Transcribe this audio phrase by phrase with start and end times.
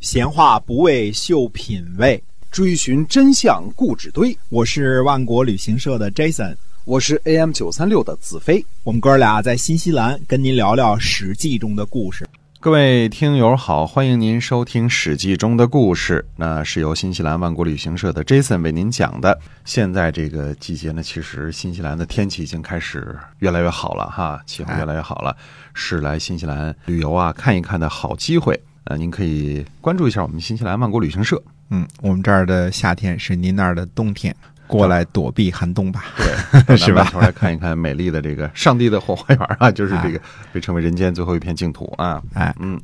[0.00, 4.34] 闲话不为秀品味，追寻真相故纸堆。
[4.48, 8.64] 我是万国旅行社的 Jason，我是 AM 九三六的子飞。
[8.82, 12.26] 我们哥俩在新西兰跟您聊聊《史记》中的故事。
[12.60, 16.24] 各位听友好，欢迎您收听《史记》中的故事。
[16.34, 19.38] 那是由新西兰万国旅行社的 Jason 为您讲的。
[19.66, 25.36] 现在这个季节呢，其实新西兰的天气已经开始越来越好了哈，气候越来越好了，
[25.74, 28.58] 是来新西兰旅游啊看一看的好机会。
[28.84, 31.40] 呃，您可以关注一下我们新西兰万国旅行社。
[31.70, 34.34] 嗯，我们这儿的夏天是您那儿的冬天，
[34.66, 36.04] 过来躲避寒冬吧。
[36.66, 37.08] 对， 是吧？
[37.20, 40.20] 来看一看美丽的这个上帝的后花园 啊，就是这个
[40.52, 42.20] 被称为人间最后一片净土啊。
[42.34, 42.80] 哎，嗯，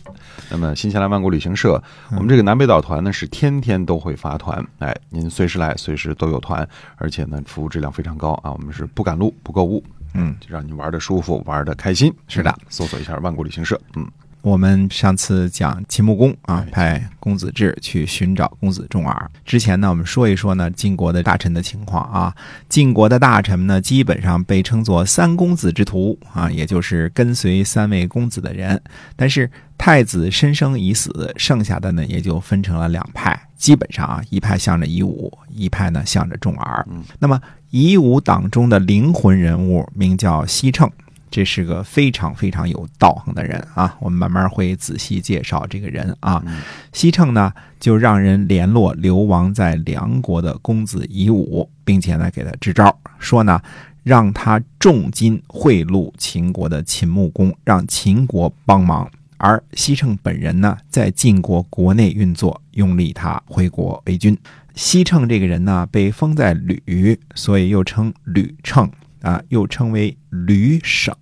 [0.51, 1.83] 那么新西兰万国旅行社，
[2.13, 9.83] 我们这个南北岛团呢是天天都会发团，哎，您随时来，随时都有团，而且呢服务质量非常高啊，我们是不赶路不购物，
[10.15, 12.15] 嗯，就让你玩的舒服，玩的开心。
[12.29, 12.51] 是的。
[12.51, 14.07] 嗯，搜索一下万国旅行社，嗯，
[14.43, 19.31] 我们上次讲秦穆公啊哎，派公子至去寻找公子重耳。
[19.45, 22.33] 之前呢，我们说一说呢晋国的大臣的情况啊。
[22.69, 28.81] 晋国的大臣呢，基本上被称作三公子之徒啊，也就是跟随三位公子的人。
[29.17, 33.49] 但是太子申生已死，剩下的呢也就分成了两派。
[33.57, 36.87] 基本上啊，一派向着夷吾，一派呢向着重耳。
[36.89, 40.89] 嗯那么夷吾党中的灵魂人物名叫西称。
[41.37, 46.43] 这是个非常非常有道行的人啊，我们慢慢会仔细介绍这个人啊。
[46.47, 46.63] 嗯
[46.95, 53.61] 西称呢，就让人联络流亡在梁国的公子夷吾，并且呢给他支招，说呢
[54.03, 59.07] 让他重金贿赂秦国的秦穆公，让秦国帮忙。
[59.37, 64.35] 而西称本人呢，在晋国国内运作，拥立他回国为君。
[64.75, 68.91] 西称这个人呢，被封在吕，所以又称吕称
[69.27, 71.13] 啊，又称为吕省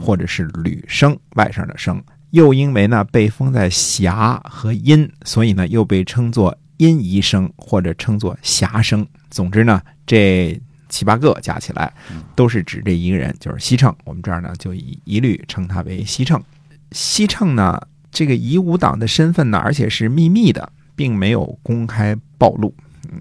[0.00, 2.02] 或者是吕生，外甥的生。
[2.30, 9.06] 又因为呢被封在峡和阴，所以呢又被称作阴夷生或者称作峡生。
[9.28, 11.92] 总之呢，这七八个加起来
[12.34, 13.94] 都是指这一个人，就是西称。
[14.04, 16.42] 我们这儿呢就一一律称他为西称。
[16.92, 17.78] 西称呢，
[18.10, 22.74] 这个夷吾党的身份呢，而且是秘密的，并没有公开暴露。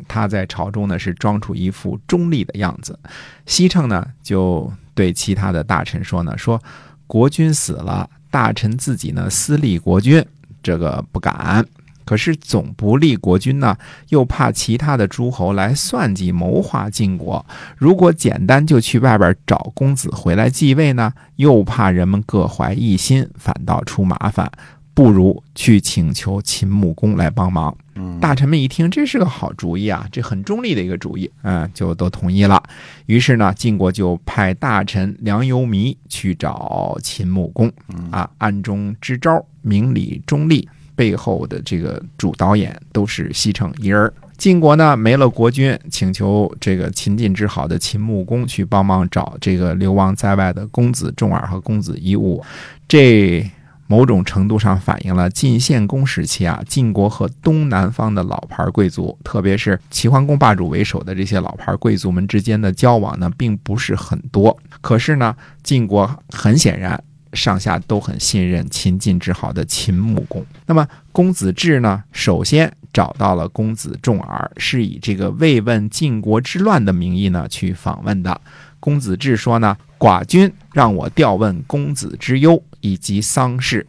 [0.07, 2.97] 他在朝中呢是装出一副中立的样子。
[3.45, 6.61] 西称呢就对其他的大臣说呢，说
[7.07, 10.23] 国君死了，大臣自己呢私立国君，
[10.61, 11.65] 这个不敢。
[12.05, 17.45] 可是总不立国君呢，又怕其他的诸侯来算计谋划晋国。
[17.77, 24.51] 如果简单就去外边找公子回来继位呢，又怕人们各怀异心，反倒出麻烦。
[24.95, 27.77] 不如去请求秦穆公来帮忙。
[27.99, 32.63] 嗯大臣们一听，这是个好主意啊，这很中立的一个主意，嗯、就都同意了。
[33.07, 37.71] 于是呢，晋国就派大臣梁由弥去找秦穆公，
[38.09, 44.11] 啊，暗中支招，明里中立，背后的这个主导演都是西城一人。
[44.37, 52.41] 晋国呢没了国君，请求这个秦晋之好的秦穆公去帮忙找这个流亡在外的公子重耳和公子夷吾，
[52.87, 53.45] 这
[53.89, 64.55] 某种程度上反映了晋献公时期啊，晋国和东南方的老牌贵族，特别是齐桓公霸主为首的这些老牌贵族们之间的交往呢，并不是很多。
[64.79, 70.45] 可是呢，晋国很显然上下都很信任秦晋之好的秦穆公。
[70.67, 78.39] 那么公子至呢，首先找到了公子重耳，是以这个慰问晋国之乱的名义呢去访问的。
[78.79, 83.85] 公子至说呢，寡君让我调问公子之忧以及丧事。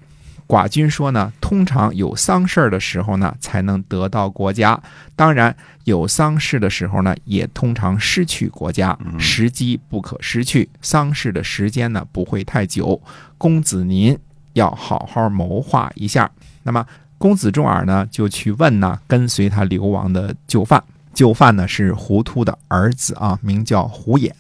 [0.47, 4.75] 寡君说呢，通常有丧事儿的时候呢，才能得到国家；
[5.15, 8.99] 当然，有丧事的时候呢，也通常失去国家。
[9.17, 13.01] 时机不可失去，丧事的时间呢不会太久。
[13.39, 14.19] 公子您
[14.55, 16.29] 要好好谋划一下。
[16.65, 16.85] 那么，
[17.21, 20.83] 公子重耳呢，就去问呢跟随他流亡的旧犯。
[21.13, 24.33] 旧犯呢是胡突的儿子啊，名叫胡衍。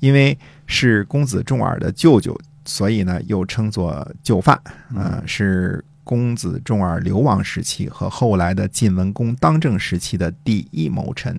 [0.00, 0.36] 因为
[0.66, 2.34] 是公子重耳的舅舅，
[2.64, 4.58] 所以呢又称作旧犯。
[4.96, 11.38] 呃，是公子重耳流亡时期和后来的晋文公当政时期的第一谋臣。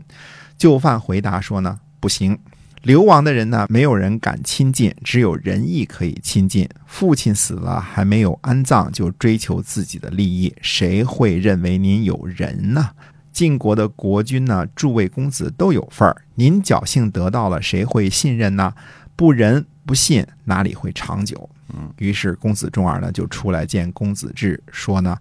[0.56, 2.38] 就犯回答说呢，不行。
[2.86, 6.70] 流亡的人呢，没有人敢亲近，只有仁义可以亲近。
[6.86, 12.92] 父亲死了还没有安葬，就追求自己的利益，谁会认为您有仁呢？
[13.34, 18.72] 晋国的国君呢，诸位公子都有份儿，您侥幸得到了，谁会信任呢？
[19.16, 21.50] 不仁不信，哪里会长久？
[21.74, 25.18] 嗯，于是公子重耳呢就出来见公子至，说呢，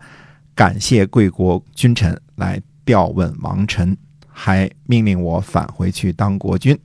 [0.54, 3.96] 感谢贵国君臣来调问王臣，
[4.28, 6.78] 还命令我返回去当国君。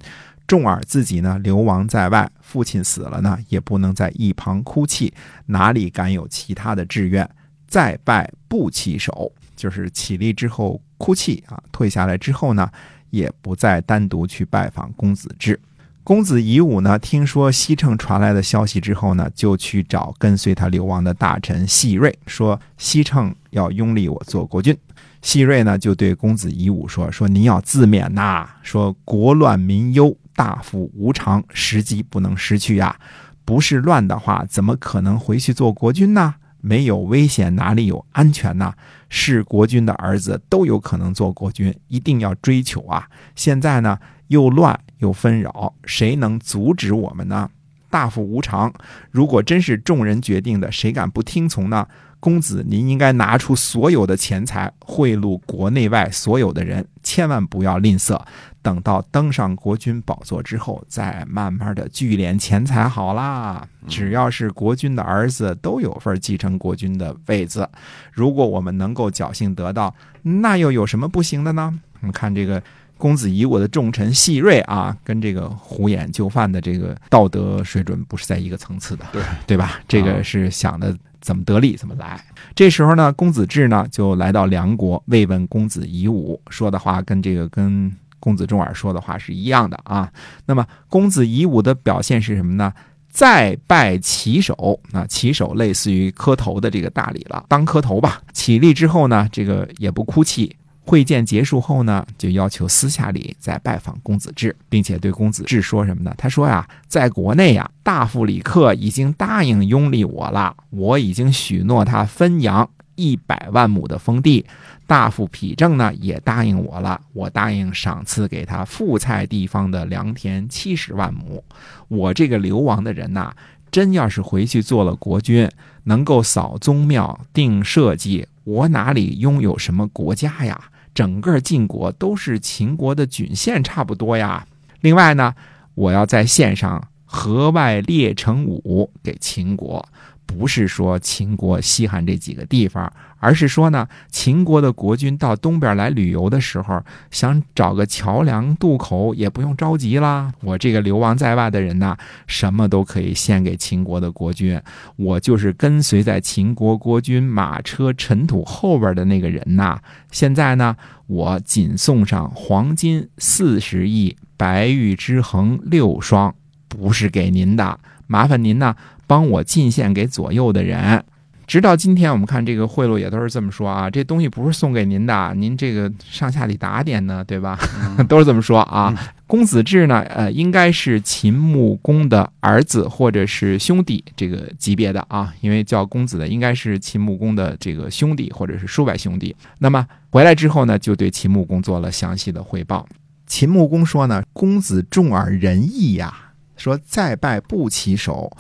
[0.50, 5.14] 重耳自己呢流亡在外，父亲死了呢，也不能在一旁哭泣，
[5.46, 7.30] 哪里敢有其他的志愿？
[7.68, 12.68] 再拜不起手，就是起立之后哭泣啊，退下来之后呢，
[13.12, 15.60] 也不再单独去拜访公子至。
[16.04, 24.76] 公子夷吾呢，听说西城传来的消息之后呢，就去找跟随他流亡的大臣细瑞，说西城要拥立我做国君。
[25.22, 32.98] 细瑞呢，就对公子夷吾说：“说您要自勉呐，说国乱民忧，大夫无常，时机不能失去呀。
[33.44, 36.36] 不是乱的话，怎么可能回去做国君呢？
[36.62, 38.74] 没有危险，哪里有安全呢？
[39.10, 43.10] 是国君的儿子都有可能做国君，一定要追求啊！
[43.36, 47.50] 现在呢，又乱又纷扰，谁能阻止我们呢？
[47.90, 48.74] 大夫无常，
[49.12, 51.88] 如果真是众人决定的，谁敢不听从呢？”
[52.22, 58.20] 公子，您应该拿出所有的钱财贿赂国内外所有的人，千万不要吝啬。
[58.62, 63.66] 等到登上国君宝座之后，再慢慢的聚敛钱财好啦。
[63.88, 67.70] 只要是国君的儿子，都有份继承国君的位子。
[68.12, 71.80] 如果我们能够侥幸得到，那又有什么不行的呢？
[72.02, 72.62] 我们看这个
[73.00, 79.80] 公子仪，我的重臣细瑞啊，跟这个胡眼就范的这个道德水准不是在一个层次的，对对吧？
[79.88, 80.96] 这个是想的。
[81.22, 82.18] 怎么得利怎么来。
[82.56, 87.92] 这时候呢，公子至呢就来到梁国慰问公子夷吾，说的话跟这个跟
[88.22, 90.10] 公子重耳说的话是一样的啊。
[90.46, 92.74] 那么公子夷吾的表现是什么呢？
[93.10, 98.22] 再拜起手，那起手类似于磕头的这个大礼了，当磕头吧。
[98.32, 100.56] 起立之后呢，这个也不哭泣。
[100.86, 106.14] 会见结束后呢，就要求私下里再拜访公子至，并且对公子至说什么呢？
[106.18, 114.46] 他说呀，在国内呀，大夫李克已经答应拥立我了，我已经许诺他分阳一百万亩的封地。
[114.88, 121.44] 大夫丕正呢也答应我了，我答应赏赐给他富菜地方的良田七十万亩。
[121.88, 123.32] 我这个流亡的人呐，
[123.70, 125.48] 真要是回去做了国君，
[125.84, 130.60] 能够扫宗庙、定社稷，我哪里拥有什么国家呀？
[130.96, 134.44] 整个晋国都是秦国的郡县差不多呀。
[134.82, 135.36] 另外呢，
[135.76, 139.84] 我要在县上河外列成五给秦国。
[140.28, 150.32] 不是说秦国稀罕这几个地方，而是说呢，秦国的国君到东边来旅游的时候，想找个桥梁渡口也不用着急啦。
[150.42, 151.98] 我这个流亡在外的人呐，
[152.28, 154.62] 什么都可以献给秦国的国君。
[154.98, 159.82] 我就是跟随在秦国国君马车尘土后边的那个人呐。
[160.12, 160.78] 现在呢，
[161.08, 166.36] 我仅送上黄金四十亿，白玉之衡六双，
[166.70, 167.78] 不是给您的，
[168.08, 168.74] 麻烦您呢。
[169.06, 171.04] 帮我进献给左右的人，
[171.48, 173.90] 直到今天，我们看这个贿赂也都是这么说啊。
[173.90, 177.58] 这东西不是送给您的，您这个上下里打点呢，对吧？
[178.08, 178.96] 都是这么说啊。
[179.26, 189.36] 公子至呢，呃，应该是秦穆公的儿子或者是兄弟这个级别的啊，因为叫公子的应该是秦穆公的这个兄弟或者是叔伯兄弟。
[189.58, 192.88] 那么回来之后呢，就对秦穆公做了详细的汇报。
[193.26, 196.14] 秦穆公说呢，公子重耳仁义呀，
[196.60, 198.32] 说再拜不起手。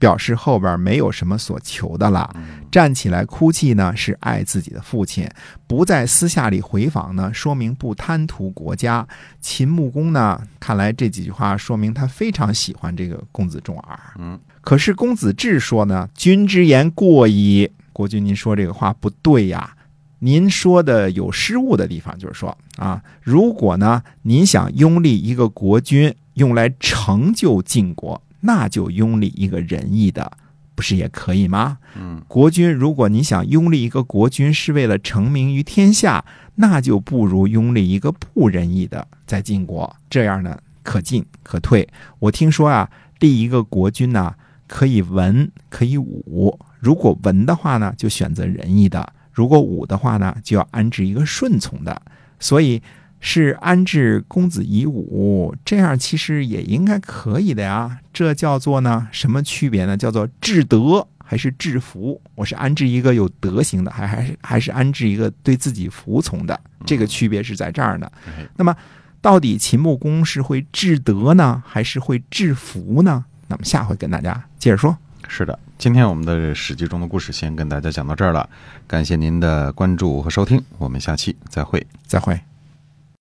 [0.00, 2.32] 表示后边没有什么所求的了，
[2.70, 5.26] 站起来哭泣呢，是爱自己的父亲；
[5.66, 9.04] 不在私下里回访呢，说明不贪图国家。
[9.40, 13.98] 秦穆公呢，看来这几句话说明他非常喜欢这个公子重耳。
[14.20, 17.68] 嗯，可是公子至说呢，君之言过矣。
[17.92, 19.74] 国君，您说这个话不对呀，
[20.20, 28.22] 您说的有失误的地方，就是说啊，如果呢，您想拥立一个国君，用来成就晋国。
[28.40, 30.30] 那就拥立一个仁义的，
[30.76, 31.78] 不是也可以吗？
[31.96, 41.88] 嗯，国君，如果你想拥立一个国君是为了成名于天下，那就不如拥立一个不仁义的在晋国，这样呢可进可退。
[42.20, 44.32] 我听说啊，立一个国君呢，
[44.68, 46.56] 可以文可以武。
[46.78, 49.02] 如果文的话呢，就选择仁义的；
[49.32, 52.00] 如果武的话呢，就要安置一个顺从的。
[52.38, 52.80] 所以。
[53.20, 57.98] 是安置公子夷吾，这样其实也应该可以的呀。
[58.12, 59.96] 这叫做呢什么区别呢？
[59.96, 62.20] 叫做治德还是治服？
[62.34, 66.58] 我是安置一个有德行的，还还是还是安置一个对自己服从的？
[66.86, 68.10] 这个区别是在这儿呢。
[68.56, 68.74] 那么，
[69.20, 73.24] 到底秦穆公是会治德呢，还是会治服呢？
[73.48, 74.96] 那么下回跟大家接着说。
[75.26, 78.48] 是的，今天我们的《史记》中的故事先跟大家讲到这儿了，
[78.86, 82.40] 感谢您的关注和收听，我们下期再会，再会。